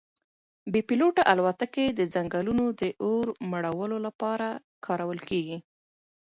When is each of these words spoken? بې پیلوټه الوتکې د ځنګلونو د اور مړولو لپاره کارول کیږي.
بې 0.71 0.81
پیلوټه 0.87 1.23
الوتکې 1.31 1.85
د 1.97 2.01
ځنګلونو 2.13 2.65
د 2.81 2.83
اور 3.03 3.25
مړولو 3.51 3.97
لپاره 4.07 4.47
کارول 4.85 5.19
کیږي. 5.29 5.57